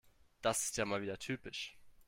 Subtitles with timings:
[0.41, 1.77] Das ist ja wieder mal typisch.